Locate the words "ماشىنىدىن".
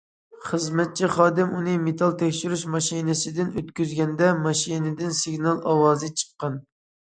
4.49-5.17